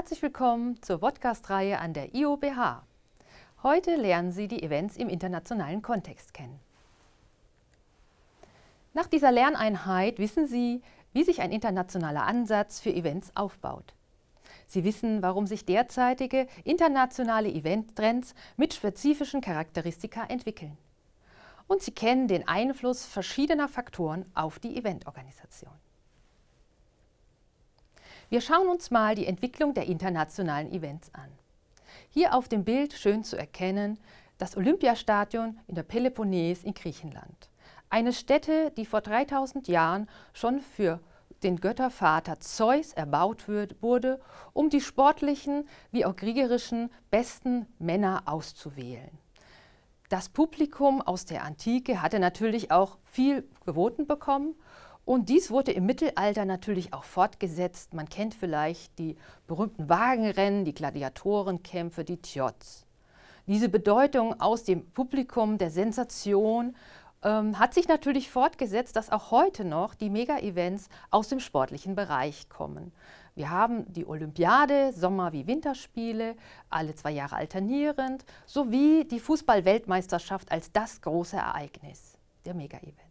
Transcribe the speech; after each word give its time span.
Herzlich 0.00 0.22
willkommen 0.22 0.82
zur 0.82 0.98
Podcast-Reihe 0.98 1.78
an 1.78 1.92
der 1.92 2.14
IOBH. 2.14 2.84
Heute 3.62 3.96
lernen 3.96 4.32
Sie 4.32 4.48
die 4.48 4.62
Events 4.62 4.96
im 4.96 5.10
internationalen 5.10 5.82
Kontext 5.82 6.32
kennen. 6.32 6.58
Nach 8.94 9.06
dieser 9.06 9.30
Lerneinheit 9.30 10.18
wissen 10.18 10.46
Sie, 10.46 10.80
wie 11.12 11.22
sich 11.22 11.42
ein 11.42 11.52
internationaler 11.52 12.22
Ansatz 12.22 12.80
für 12.80 12.88
Events 12.88 13.30
aufbaut. 13.36 13.92
Sie 14.66 14.84
wissen, 14.84 15.20
warum 15.20 15.46
sich 15.46 15.66
derzeitige 15.66 16.46
internationale 16.64 17.50
Eventtrends 17.50 18.34
mit 18.56 18.72
spezifischen 18.72 19.42
Charakteristika 19.42 20.24
entwickeln. 20.24 20.78
Und 21.66 21.82
Sie 21.82 21.92
kennen 21.92 22.26
den 22.26 22.48
Einfluss 22.48 23.04
verschiedener 23.04 23.68
Faktoren 23.68 24.24
auf 24.34 24.60
die 24.60 24.78
Eventorganisation. 24.78 25.74
Wir 28.30 28.40
schauen 28.40 28.68
uns 28.68 28.92
mal 28.92 29.16
die 29.16 29.26
Entwicklung 29.26 29.74
der 29.74 29.86
internationalen 29.86 30.70
Events 30.72 31.12
an. 31.12 31.28
Hier 32.10 32.32
auf 32.32 32.46
dem 32.46 32.62
Bild 32.62 32.92
schön 32.92 33.24
zu 33.24 33.36
erkennen 33.36 33.98
das 34.38 34.56
Olympiastadion 34.56 35.58
in 35.66 35.74
der 35.74 35.82
Peloponnes 35.82 36.62
in 36.62 36.72
Griechenland. 36.72 37.50
Eine 37.88 38.12
Stätte, 38.12 38.70
die 38.76 38.86
vor 38.86 39.00
3000 39.00 39.66
Jahren 39.66 40.08
schon 40.32 40.60
für 40.60 41.00
den 41.42 41.56
Göttervater 41.56 42.38
Zeus 42.38 42.92
erbaut 42.92 43.48
wurde, 43.48 44.20
um 44.52 44.70
die 44.70 44.80
sportlichen 44.80 45.66
wie 45.90 46.04
auch 46.04 46.14
kriegerischen 46.14 46.88
besten 47.10 47.66
Männer 47.80 48.22
auszuwählen. 48.26 49.10
Das 50.08 50.28
Publikum 50.28 51.02
aus 51.02 51.24
der 51.24 51.42
Antike 51.42 52.00
hatte 52.00 52.20
natürlich 52.20 52.70
auch 52.70 52.98
viel 53.04 53.48
geboten 53.66 54.06
bekommen 54.06 54.54
und 55.04 55.28
dies 55.28 55.50
wurde 55.50 55.72
im 55.72 55.86
Mittelalter 55.86 56.44
natürlich 56.44 56.92
auch 56.92 57.04
fortgesetzt. 57.04 57.94
Man 57.94 58.08
kennt 58.08 58.34
vielleicht 58.34 58.98
die 58.98 59.16
berühmten 59.46 59.88
Wagenrennen, 59.88 60.64
die 60.64 60.74
Gladiatorenkämpfe, 60.74 62.04
die 62.04 62.18
Tjots. 62.18 62.86
Diese 63.46 63.68
Bedeutung 63.68 64.40
aus 64.40 64.62
dem 64.62 64.88
Publikum 64.90 65.58
der 65.58 65.70
Sensation 65.70 66.76
ähm, 67.22 67.58
hat 67.58 67.74
sich 67.74 67.88
natürlich 67.88 68.30
fortgesetzt, 68.30 68.94
dass 68.94 69.10
auch 69.10 69.30
heute 69.30 69.64
noch 69.64 69.94
die 69.94 70.10
Mega-Events 70.10 70.88
aus 71.10 71.28
dem 71.28 71.40
sportlichen 71.40 71.94
Bereich 71.94 72.48
kommen. 72.48 72.92
Wir 73.34 73.50
haben 73.50 73.92
die 73.92 74.06
Olympiade, 74.06 74.92
Sommer- 74.92 75.32
wie 75.32 75.46
Winterspiele, 75.46 76.36
alle 76.68 76.94
zwei 76.94 77.10
Jahre 77.10 77.36
alternierend, 77.36 78.24
sowie 78.46 79.04
die 79.04 79.20
Fußball-Weltmeisterschaft 79.20 80.52
als 80.52 80.72
das 80.72 81.00
große 81.00 81.36
Ereignis 81.36 82.18
der 82.44 82.54
Mega-Events. 82.54 83.09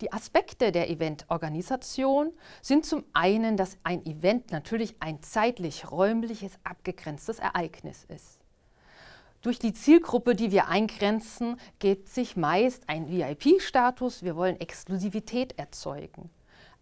Die 0.00 0.12
Aspekte 0.12 0.72
der 0.72 0.90
Eventorganisation 0.90 2.32
sind 2.60 2.84
zum 2.84 3.04
einen, 3.12 3.56
dass 3.56 3.78
ein 3.84 4.04
Event 4.04 4.50
natürlich 4.50 4.96
ein 4.98 5.22
zeitlich-räumliches 5.22 6.52
abgegrenztes 6.64 7.38
Ereignis 7.38 8.04
ist. 8.08 8.40
Durch 9.42 9.58
die 9.58 9.72
Zielgruppe, 9.72 10.34
die 10.34 10.50
wir 10.50 10.68
eingrenzen, 10.68 11.60
gibt 11.78 12.08
sich 12.08 12.36
meist 12.36 12.88
ein 12.88 13.10
VIP-Status. 13.10 14.22
Wir 14.22 14.36
wollen 14.36 14.58
Exklusivität 14.58 15.58
erzeugen. 15.58 16.30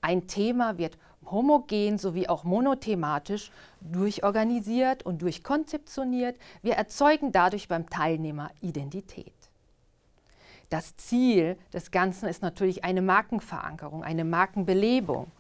Ein 0.01 0.27
Thema 0.27 0.79
wird 0.79 0.97
homogen 1.31 1.99
sowie 1.99 2.29
auch 2.29 2.45
monothematisch 2.45 3.51
durchorganisiert 3.81 5.05
und 5.05 5.23
durchkonzeptioniert. 5.23 6.39
Wir 6.63 6.75
erzeugen 6.75 7.33
dadurch 7.33 7.69
beim 7.69 7.91
Teilnehmer 7.91 8.51
Identität. 8.61 9.35
Das 10.73 10.97
Ziel 10.97 11.59
des 11.75 11.91
Ganzen 11.91 12.31
ist 12.31 12.41
natürlich 12.41 12.83
eine 12.83 13.03
Markenverankerung, 13.03 14.03
eine 14.03 14.25
Markenbelebung. 14.25 15.31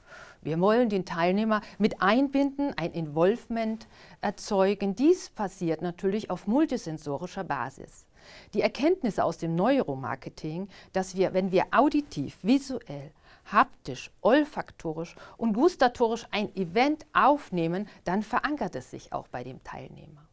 Wir 0.43 0.61
wollen 0.61 0.91
den 0.91 1.07
Teilnehmer 1.07 1.63
mit 1.79 2.03
einbinden, 2.03 2.77
ein 2.77 2.93
Involvement 2.93 3.89
erzeugen. 4.21 4.95
Dies 4.95 5.31
passiert 5.31 5.81
natürlich 5.81 6.29
auf 6.29 6.47
multisensorischer 6.47 7.45
Basis. 7.45 8.05
Die 8.53 8.61
Erkenntnisse 8.61 9.25
aus 9.25 9.39
dem 9.39 9.55
Neuromarketing, 9.55 10.69
dass 10.93 11.17
wir, 11.17 11.33
wenn 11.33 11.51
wir 11.51 11.65
auditiv, 11.71 12.37
visuell, 12.43 13.11
haptisch, 13.51 14.11
olfaktorisch 14.21 15.17
und 15.39 15.55
gustatorisch 15.55 16.27
ein 16.31 16.55
Event 16.55 17.07
aufnehmen, 17.15 17.89
dann 18.05 18.23
verankert 18.23 18.77
es 18.77 18.91
sich 18.91 19.15
auch 19.15 19.29
bei 19.29 19.45
dem 19.45 19.65
Teilnehmer. 19.65 20.29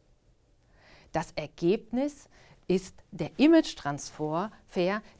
Das 1.14 1.32
Ergebnis 1.38 2.28
ist 2.70 2.96
der 3.12 3.32
Image-Transfer, 3.38 4.52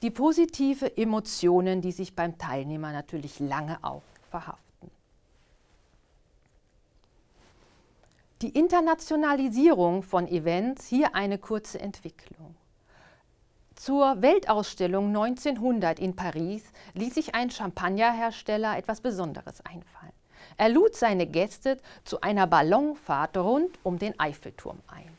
die 0.02 0.12
positive 0.12 0.96
Emotionen, 0.96 1.82
die 1.82 1.92
sich 1.92 2.16
beim 2.16 2.38
Teilnehmer 2.38 2.94
natürlich 2.94 3.40
lange 3.40 3.80
auch 3.82 4.04
verhaften. 4.30 4.92
Die 8.44 8.58
Internationalisierung 8.58 10.04
von 10.04 10.28
Events, 10.28 10.88
hier 10.88 11.16
eine 11.16 11.40
kurze 11.40 11.80
Entwicklung. 11.80 12.56
Zur 13.76 14.22
Weltausstellung 14.22 15.08
1900 15.08 16.00
in 16.00 16.16
Paris 16.16 16.64
ließ 16.94 17.16
sich 17.16 17.34
ein 17.34 17.50
Champagnerhersteller 17.50 18.78
etwas 18.78 19.02
Besonderes 19.02 19.60
einfallen. 19.66 20.14
Er 20.58 20.70
lud 20.70 20.96
seine 20.96 21.26
Gäste 21.26 21.78
zu 22.04 22.22
einer 22.22 22.46
Ballonfahrt 22.46 23.38
rund 23.38 23.80
um 23.84 23.98
den 23.98 24.18
Eiffelturm 24.20 24.80
ein. 24.88 25.19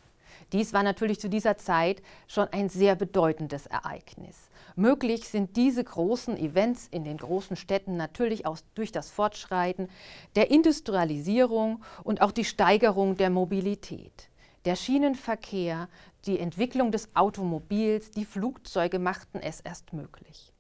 Dies 0.53 0.73
war 0.73 0.83
natürlich 0.83 1.21
zu 1.21 1.29
dieser 1.29 1.57
Zeit 1.57 2.03
schon 2.27 2.49
ein 2.49 2.69
sehr 2.69 2.97
bedeutendes 2.97 3.67
Ereignis. 3.67 4.51
Möglich 4.77 5.29
sind 5.29 5.57
diese 5.57 5.85
großen 5.85 6.37
Events 6.37 6.89
in 6.91 7.05
den 7.05 7.19
großen 7.19 7.57
Städten 7.57 7.97
natürlich 7.97 8.47
auch 8.47 8.59
durch 8.75 8.93
das 8.93 9.11
Fortschreiten 9.11 9.89
der 10.37 10.51
Industrialisierung 10.51 11.83
und 12.03 12.23
auch 12.23 12.33
die 12.33 12.45
Steigerung 12.45 13.17
der 13.17 13.31
Mobilität. 13.31 14.29
Der 14.65 14.77
Schienenverkehr, 14.77 15.89
die 16.27 16.39
Entwicklung 16.39 16.93
des 16.93 17.15
Automobils, 17.17 18.11
die 18.11 18.25
Flugzeuge 18.25 18.99
machten 18.99 19.39
es 19.41 19.61
erst 19.61 19.93
möglich. 19.93 20.53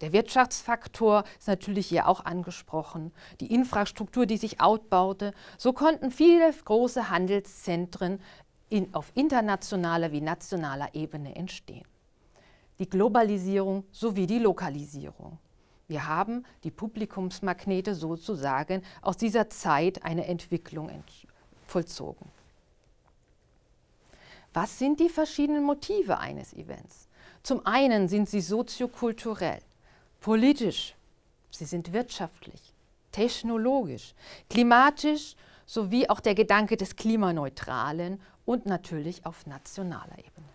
Der 0.00 0.12
Wirtschaftsfaktor 0.12 1.24
ist 1.38 1.48
natürlich 1.48 1.88
hier 1.88 2.06
auch 2.06 2.24
angesprochen, 2.24 3.12
die 3.40 3.52
Infrastruktur, 3.52 4.26
die 4.26 4.36
sich 4.36 4.60
outbaute. 4.60 5.34
So 5.58 5.72
konnten 5.72 6.12
viele 6.12 6.52
große 6.52 7.10
Handelszentren 7.10 8.20
in, 8.68 8.92
auf 8.94 9.12
internationaler 9.14 10.12
wie 10.12 10.20
nationaler 10.20 10.94
Ebene 10.94 11.34
entstehen. 11.34 11.86
Die 12.78 12.88
Globalisierung 12.88 13.84
sowie 13.90 14.26
die 14.26 14.38
Lokalisierung. 14.38 15.38
Wir 15.88 16.06
haben 16.06 16.44
die 16.64 16.70
Publikumsmagnete 16.70 17.94
sozusagen 17.94 18.82
aus 19.00 19.16
dieser 19.16 19.48
Zeit 19.48 20.04
eine 20.04 20.26
Entwicklung 20.26 20.90
vollzogen. 21.66 22.30
Was 24.52 24.78
sind 24.78 25.00
die 25.00 25.08
verschiedenen 25.08 25.64
Motive 25.64 26.18
eines 26.18 26.52
Events? 26.52 27.08
Zum 27.42 27.64
einen 27.66 28.08
sind 28.08 28.28
sie 28.28 28.40
soziokulturell, 28.40 29.60
politisch, 30.20 30.94
sie 31.50 31.64
sind 31.64 31.92
wirtschaftlich, 31.92 32.60
technologisch, 33.12 34.14
klimatisch 34.50 35.34
sowie 35.64 36.08
auch 36.08 36.20
der 36.20 36.34
Gedanke 36.34 36.76
des 36.76 36.96
Klimaneutralen 36.96 38.20
und 38.48 38.64
natürlich 38.64 39.26
auf 39.26 39.46
nationaler 39.46 40.18
Ebene. 40.18 40.48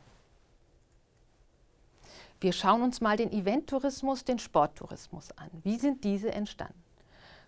Wir 2.41 2.51
schauen 2.51 2.81
uns 2.81 3.01
mal 3.01 3.17
den 3.17 3.31
Eventtourismus, 3.31 4.25
den 4.25 4.39
Sporttourismus 4.39 5.29
an. 5.37 5.51
Wie 5.63 5.77
sind 5.77 6.03
diese 6.03 6.31
entstanden? 6.31 6.81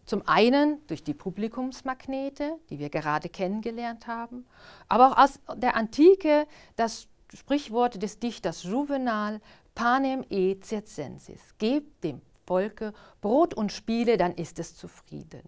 Zum 0.05 0.21
einen 0.27 0.85
durch 0.85 1.03
die 1.03 1.15
Publikumsmagnete, 1.15 2.59
die 2.69 2.77
wir 2.77 2.91
gerade 2.91 3.27
kennengelernt 3.27 4.05
haben, 4.05 4.45
aber 4.87 5.13
auch 5.13 5.17
aus 5.17 5.39
der 5.55 5.75
Antike 5.75 6.45
das 6.75 7.07
Sprichwort 7.33 8.03
des 8.03 8.19
Dichters 8.19 8.61
Juvenal, 8.61 9.41
panem 9.73 10.23
e 10.29 10.57
circensis, 10.61 11.41
gebt 11.57 12.03
dem 12.03 12.21
Volke 12.45 12.93
Brot 13.19 13.55
und 13.55 13.71
Spiele, 13.71 14.15
dann 14.17 14.35
ist 14.35 14.59
es 14.59 14.75
zufrieden. 14.75 15.41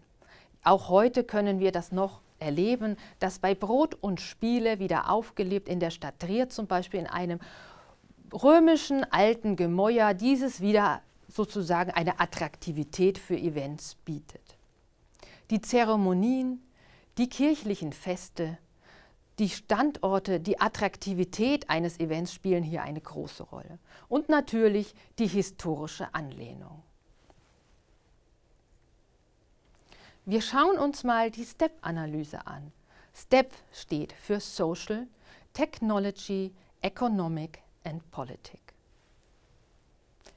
Auch 0.63 0.89
heute 0.89 1.23
können 1.23 1.59
wir 1.59 1.71
das 1.71 1.91
noch 1.91 2.21
erleben, 2.39 2.97
dass 3.19 3.39
bei 3.39 3.55
Brot 3.55 3.95
und 3.95 4.21
Spiele 4.21 4.79
wieder 4.79 5.09
aufgelebt 5.09 5.69
in 5.69 5.79
der 5.79 5.91
Stadt 5.91 6.19
Trier 6.19 6.49
zum 6.49 6.67
Beispiel 6.67 6.99
in 6.99 7.07
einem 7.07 7.39
römischen 8.33 9.03
alten 9.11 9.55
Gemäuer 9.55 10.13
dieses 10.13 10.61
wieder 10.61 11.01
sozusagen 11.27 11.91
eine 11.91 12.19
Attraktivität 12.19 13.17
für 13.17 13.37
Events 13.37 13.95
bietet. 14.05 14.57
Die 15.49 15.61
Zeremonien, 15.61 16.61
die 17.17 17.29
kirchlichen 17.29 17.93
Feste, 17.93 18.57
die 19.39 19.49
Standorte, 19.49 20.39
die 20.39 20.59
Attraktivität 20.59 21.69
eines 21.69 21.99
Events 21.99 22.33
spielen 22.33 22.63
hier 22.63 22.81
eine 22.81 23.01
große 23.01 23.43
Rolle. 23.43 23.79
Und 24.07 24.29
natürlich 24.29 24.95
die 25.19 25.27
historische 25.27 26.13
Anlehnung. 26.13 26.81
Wir 30.29 30.41
schauen 30.41 30.77
uns 30.77 31.05
mal 31.05 31.31
die 31.31 31.45
STEP-Analyse 31.45 32.45
an. 32.45 32.73
STEP 33.15 33.53
steht 33.71 34.11
für 34.11 34.41
Social, 34.41 35.07
Technology, 35.53 36.53
Economic 36.81 37.59
and 37.85 38.11
Politic. 38.11 38.59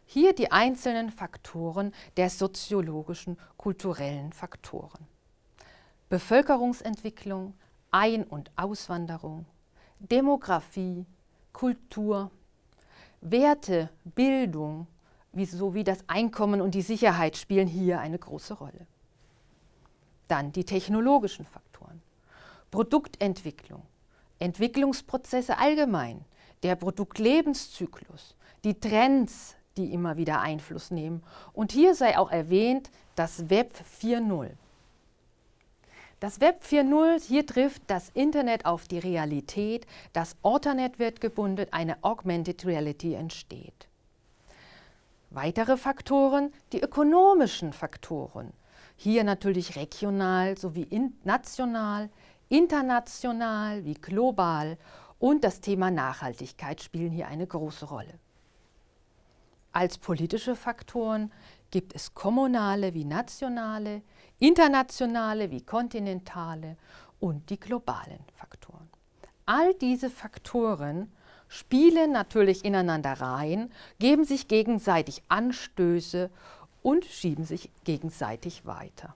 Hier 0.07 0.33
die 0.33 0.53
einzelnen 0.53 1.11
Faktoren 1.11 1.93
der 2.17 2.31
soziologischen, 2.31 3.37
kulturellen 3.57 4.33
Faktoren. 4.33 5.09
Bevölkerungsentwicklung, 6.09 7.55
Ein- 7.91 8.23
und 8.23 8.53
Auswanderung, 8.55 9.45
Demografie, 9.99 11.05
Kultur, 11.53 12.31
Werte, 13.23 13.91
Bildung, 14.05 14.87
sowie 15.35 15.83
das 15.83 16.05
Einkommen 16.07 16.61
und 16.61 16.77
die 16.77 16.83
Sicherheit 16.83 17.37
spielen 17.37 17.67
hier 17.67 17.99
eine 17.99 18.21
große 18.21 18.55
Rolle. 18.55 18.87
Dann 20.31 20.53
die 20.53 20.65
technologischen 20.65 21.45
Faktoren. 21.45 22.01
Produktentwicklung, 22.71 23.83
Entwicklungsprozesse 24.39 25.59
allgemein, 25.59 26.25
der 26.63 26.77
Produktlebenszyklus, 26.77 28.37
die 28.63 28.79
Trends, 28.79 29.57
die 29.77 29.93
immer 29.93 30.17
wieder 30.17 30.41
Einfluss 30.41 30.93
nehmen. 30.93 31.25
Und 31.53 31.73
hier 31.73 31.97
sei 31.97 32.17
auch 32.17 32.31
erwähnt 32.31 32.93
das 33.17 33.51
Web 33.51 33.73
4.0. 34.01 34.51
Das 36.21 36.41
Web 36.41 36.63
4.0, 36.63 37.27
hier 37.27 37.45
trifft 37.45 37.83
das 37.89 38.11
Internet 38.11 38.67
auf 38.67 38.87
die 38.87 39.01
Realität, 39.01 39.85
das 40.13 40.37
Alternet 40.45 41.01
wird 41.01 41.21
gebunden, 41.21 41.67
eine 41.73 41.97
Augmented 42.05 42.65
Reality 42.65 43.15
entsteht. 43.15 43.89
Weitere 45.31 45.77
Faktoren, 45.77 46.53
die 46.73 46.81
ökonomischen 46.81 47.73
Faktoren. 47.73 48.53
Hier 49.03 49.25
natürlich 49.25 49.77
regional 49.77 50.59
sowie 50.59 50.87
national, 51.25 52.11
international 52.51 53.83
wie 53.87 53.95
global 53.95 54.77
und 55.19 55.43
das 55.43 55.63
Thema 55.63 55.91
Nachhaltigkeit 55.91 56.83
spielen 56.83 57.11
hier 57.11 57.27
eine 57.27 57.47
große 57.47 57.87
Rolle. 57.87 58.13
Als 59.73 59.97
politische 59.97 60.55
Faktoren 60.55 61.33
gibt 61.71 61.95
es 61.95 62.13
kommunale 62.13 62.93
wie 62.93 63.07
nationale, 63.07 64.03
internationale 64.39 65.51
wie 65.51 65.63
kontinentale 65.63 66.77
und 67.21 67.49
die 67.49 67.59
globalen 67.59 68.23
Faktoren. 68.35 68.91
All 69.47 69.73
diese 69.73 70.11
Faktoren 70.11 71.11
spielen 71.49 72.13
natürlich 72.13 72.67
ineinander 72.67 73.15
rein, 73.15 73.73
geben 73.99 74.25
sich 74.25 74.47
gegenseitig 74.47 75.23
Anstöße 75.29 76.29
und 76.83 77.05
schieben 77.05 77.45
sich 77.45 77.71
gegenseitig 77.85 78.67
weiter. 78.67 79.15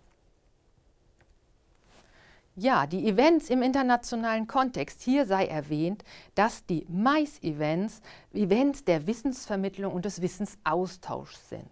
Ja, 2.57 2.87
die 2.87 3.09
Events 3.09 3.51
im 3.51 3.63
internationalen 3.63 4.47
Kontext. 4.47 5.03
Hier 5.03 5.27
sei 5.27 5.47
erwähnt, 5.47 6.05
dass 6.37 6.65
die 6.67 6.87
MICE-Events 6.89 8.01
Events 8.33 8.85
der 8.85 9.09
Wissensvermittlung 9.09 9.93
und 9.93 10.05
des 10.05 10.23
Wissensaustauschs 10.23 11.49
sind. 11.49 11.69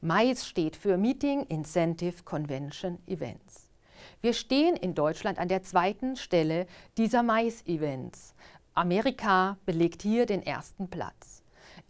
MICE 0.00 0.44
steht 0.44 0.76
für 0.76 0.96
Meeting 0.96 1.44
Incentive 1.46 2.22
Convention 2.24 2.98
Events. 3.08 3.68
Wir 4.20 4.32
stehen 4.32 4.76
in 4.76 4.94
Deutschland 4.94 5.40
an 5.40 5.48
der 5.48 5.64
zweiten 5.64 6.14
Stelle 6.14 6.66
dieser 6.96 7.24
MICE-Events. 7.24 8.34
Amerika 8.74 9.56
belegt 9.66 10.02
hier 10.02 10.26
den 10.26 10.46
ersten 10.46 10.88
Platz. 10.88 11.41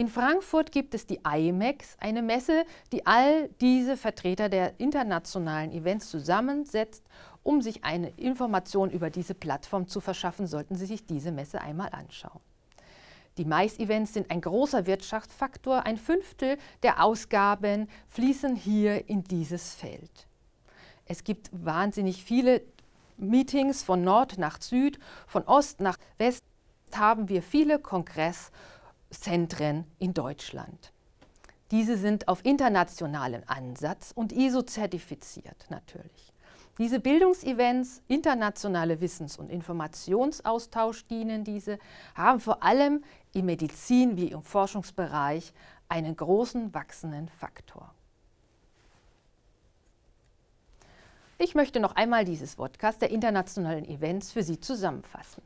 In 0.03 0.09
Frankfurt 0.09 0.73
gibt 0.73 0.95
es 0.95 1.07
die 1.07 1.21
IMEX, 1.25 1.97
eine 2.01 2.23
Messe, 2.23 2.65
die 2.91 3.07
all 3.07 3.49
diese 3.61 3.97
Vertreter 3.97 4.49
der 4.49 4.81
internationalen 4.81 5.71
Events 5.71 6.11
zusammensetzt 6.11 7.05
um 7.45 7.63
sich 7.63 7.85
eine 7.85 8.09
Information 8.17 8.91
über 8.91 9.11
diese 9.11 9.35
Plattform 9.35 9.87
zu 9.87 10.01
verschaffen, 10.01 10.49
sollten 10.49 10.75
Sie 10.75 10.87
sich 10.87 11.07
diese 11.07 11.31
Messe 11.31 11.61
einmal 11.61 11.91
anschauen. 11.91 12.41
Die 13.39 13.45
Mais-Events 13.45 14.13
sind 14.13 14.29
ein 14.33 14.41
großer 14.41 14.87
Wirtschaftsfaktor. 14.87 15.87
Ein 15.87 15.99
Fünftel 15.99 16.59
der 16.83 17.05
Ausgaben 17.05 17.89
fließen 18.09 18.57
hier 18.57 19.09
in 19.09 19.23
dieses 19.23 19.73
Feld. 19.73 20.27
Es 21.07 21.23
gibt 21.23 21.49
wahnsinnig 21.53 22.25
viele 22.25 22.63
Meetings 23.19 23.85
von 23.85 24.03
Nord 24.03 24.37
nach 24.37 24.61
Süd, 24.61 24.99
von 25.29 25.45
Ost 25.45 25.81
nach 25.81 25.97
West 26.19 26.43
haben 26.93 27.29
wir 27.29 27.43
viele 27.43 27.79
Kongresszentren 29.13 29.85
in 29.99 30.15
Deutschland. 30.15 30.93
Diese 31.71 31.97
sind 31.97 32.29
auf 32.29 32.45
internationalen 32.45 33.47
Ansatz 33.47 34.13
und 34.15 34.33
ISO-zertifiziert 34.33 35.67
natürlich. 35.69 36.33
Diese 36.79 36.99
Bildungsevents, 36.99 38.03
internationale 38.09 39.01
Wissens- 39.01 39.37
und 39.39 39.51
Informationsaustausch 39.51 41.07
dienen 41.07 41.45
diese, 41.45 41.79
haben 42.15 42.41
vor 42.41 42.63
allem 42.63 43.05
im 43.35 43.47
Medizin- 43.47 44.17
wie 44.17 44.29
im 44.29 44.43
Forschungsbereich 44.43 45.53
einen 45.89 46.17
großen 46.17 46.73
wachsenden 46.73 47.29
Faktor. 47.29 47.95
Ich 51.37 51.55
möchte 51.55 51.81
noch 51.81 51.97
einmal 51.97 52.25
dieses 52.25 52.57
Podcast 52.57 53.03
der 53.03 53.11
internationalen 53.11 53.85
Events 53.85 54.33
für 54.33 54.43
Sie 54.43 54.59
zusammenfassen. 54.59 55.43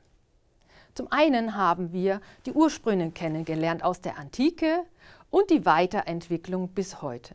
Zum 0.97 1.13
einen 1.13 1.55
haben 1.55 1.93
wir 1.93 2.23
die 2.47 2.53
Ursprünge 2.53 3.11
kennengelernt 3.11 3.85
aus 3.85 4.01
der 4.01 4.19
Antike 4.19 4.83
und 5.29 5.51
die 5.51 5.67
Weiterentwicklung 5.67 6.69
bis 6.69 7.03
heute. 7.03 7.35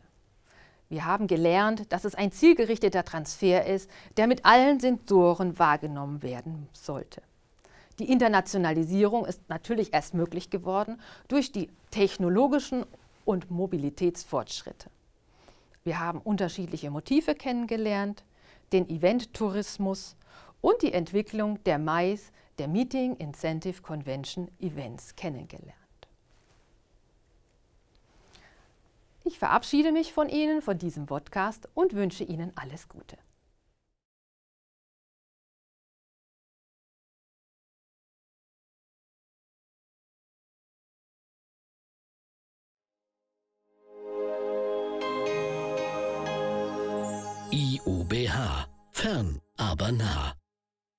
Wir 0.88 1.04
haben 1.04 1.28
gelernt, 1.28 1.92
dass 1.92 2.04
es 2.04 2.16
ein 2.16 2.32
zielgerichteter 2.32 3.04
Transfer 3.04 3.64
ist, 3.64 3.88
der 4.16 4.26
mit 4.26 4.44
allen 4.44 4.80
Sensoren 4.80 5.60
wahrgenommen 5.60 6.24
werden 6.24 6.68
sollte. 6.72 7.22
Die 8.00 8.10
Internationalisierung 8.10 9.26
ist 9.26 9.48
natürlich 9.48 9.94
erst 9.94 10.14
möglich 10.14 10.50
geworden 10.50 11.00
durch 11.28 11.52
die 11.52 11.70
technologischen 11.92 12.84
und 13.24 13.48
Mobilitätsfortschritte. 13.48 14.90
Wir 15.84 16.00
haben 16.00 16.18
unterschiedliche 16.18 16.90
Motive 16.90 17.36
kennengelernt, 17.36 18.24
den 18.72 18.90
Event-Tourismus 18.90 20.16
und 20.60 20.82
die 20.82 20.92
Entwicklung 20.92 21.62
der 21.62 21.78
MICE, 21.78 22.32
der 22.62 22.68
Meeting 22.68 23.16
Incentive 23.16 23.82
Convention 23.82 24.48
Events 24.60 25.16
kennengelernt. 25.16 25.74
Ich 29.24 29.40
verabschiede 29.40 29.90
mich 29.90 30.12
von 30.12 30.28
Ihnen, 30.28 30.62
von 30.62 30.78
diesem 30.78 31.06
Podcast 31.06 31.68
und 31.74 31.94
wünsche 31.94 32.22
Ihnen 32.22 32.52
alles 32.54 32.88
Gute. 32.88 33.18
IUBH. 47.50 48.68
Fern, 48.92 49.40
aber 49.56 49.90
nah. 49.90 50.41